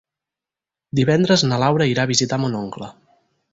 [1.01, 2.93] Divendres na Laura irà a visitar mon oncle.